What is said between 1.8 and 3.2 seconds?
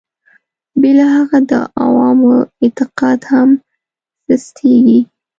عوامو اعتقاد